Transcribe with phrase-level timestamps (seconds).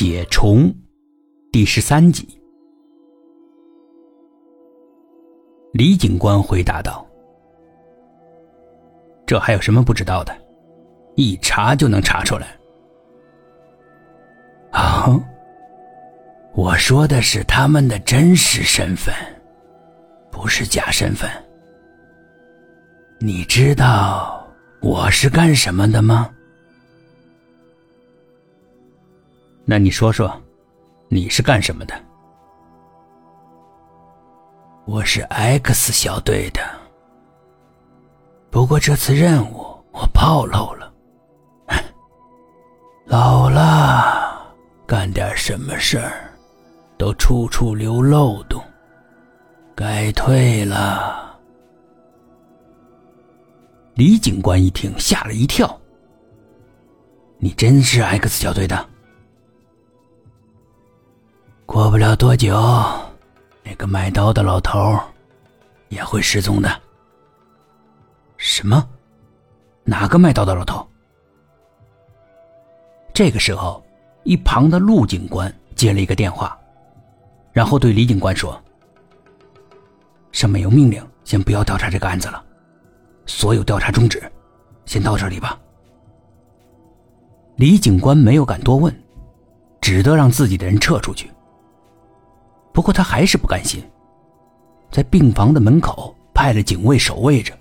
[0.00, 0.72] 铁虫
[1.50, 2.24] 第十三集。
[5.72, 7.04] 李警官回答道
[9.26, 10.32] ：“这还有什么不知道的？
[11.16, 12.46] 一查就能查出来。”
[14.70, 15.20] 啊，
[16.54, 19.12] 我说的是他们的真实身份，
[20.30, 21.28] 不是假身份。
[23.18, 24.46] 你知道
[24.80, 26.30] 我是干什么的吗？
[29.70, 30.34] 那你说说，
[31.08, 31.94] 你是干什么的？
[34.86, 36.62] 我是 X 小队的，
[38.48, 39.56] 不过这次任务
[39.92, 40.90] 我暴露了。
[43.04, 46.32] 老了，干点什么事儿
[46.96, 48.64] 都处处留漏洞，
[49.76, 51.38] 该退了。
[53.92, 55.78] 李警官一听，吓了一跳
[57.36, 58.88] ：“你真是 X 小队的？”
[61.68, 62.58] 过不了多久，
[63.62, 64.98] 那个卖刀的老头
[65.90, 66.80] 也会失踪的。
[68.38, 68.88] 什么？
[69.84, 70.88] 哪个卖刀的老头？
[73.12, 73.84] 这个时候，
[74.24, 76.58] 一旁的陆警官接了一个电话，
[77.52, 78.58] 然后对李警官说
[80.32, 82.42] ：“上面有命令，先不要调查这个案子了，
[83.26, 84.22] 所有调查终止，
[84.86, 85.60] 先到这里吧。”
[87.56, 89.04] 李警官没有敢多问，
[89.82, 91.30] 只得让自己的人撤出去。
[92.78, 93.82] 不过他还是不甘心，
[94.88, 97.52] 在病房的门口派了警卫守卫着。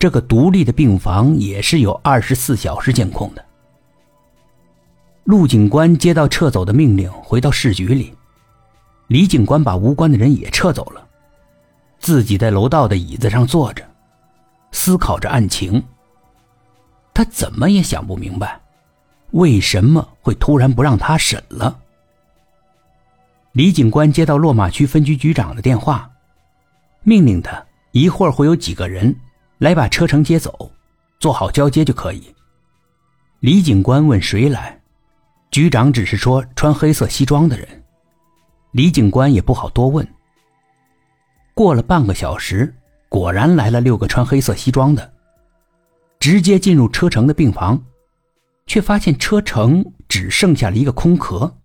[0.00, 3.46] 这个独立的病房也是有二十四小时监控的。
[5.22, 8.12] 陆警官接到撤走的命令，回到市局里，
[9.06, 11.06] 李警官把无关的人也撤走了，
[12.00, 13.88] 自己在楼道的椅子上坐着，
[14.72, 15.80] 思考着案情。
[17.14, 18.60] 他怎么也想不明白，
[19.30, 21.78] 为什么会突然不让他审了。
[23.52, 26.08] 李警官接到落马区分局局长的电话，
[27.02, 29.14] 命令他一会儿会有几个人
[29.58, 30.70] 来把车程接走，
[31.18, 32.32] 做好交接就可以。
[33.40, 34.80] 李警官问谁来，
[35.50, 37.66] 局长只是说穿黑色西装的人。
[38.70, 40.06] 李警官也不好多问。
[41.52, 42.72] 过了半个小时，
[43.08, 45.12] 果然来了六个穿黑色西装的，
[46.20, 47.82] 直接进入车程的病房，
[48.66, 51.56] 却发现车程只剩下了一个空壳。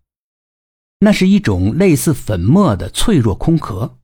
[1.06, 4.00] 那是一种类似粉末的脆弱空壳，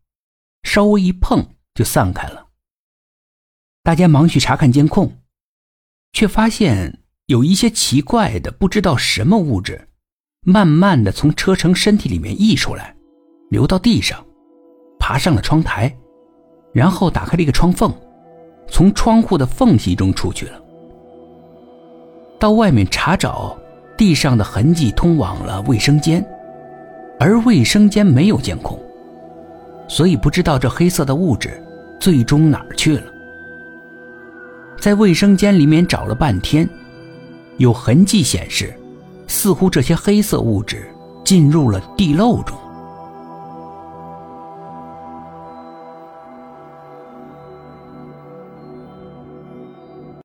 [0.62, 2.50] 稍微一碰就散开了。
[3.82, 5.18] 大家忙去查看监控，
[6.14, 9.88] 却发现有一些奇怪的不知道什么物质，
[10.46, 12.96] 慢慢的从车程身体里面溢出来，
[13.50, 14.24] 流到地上，
[15.00, 15.98] 爬上了窗台，
[16.72, 17.92] 然后打开了一个窗缝，
[18.70, 20.62] 从窗户的缝隙中出去了。
[22.40, 23.58] 到外面查找，
[23.98, 26.24] 地上的痕迹通往了卫生间。
[27.24, 28.80] 而卫生间没有监控，
[29.88, 31.64] 所以不知道这黑色的物质
[32.00, 33.04] 最终哪儿去了。
[34.80, 36.68] 在卫生间里面找了半天，
[37.58, 38.74] 有痕迹显示，
[39.28, 40.90] 似乎这些黑色物质
[41.24, 42.58] 进入了地漏中。